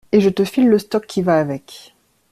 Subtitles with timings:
[0.11, 1.93] Et je te file le stock qui va avec.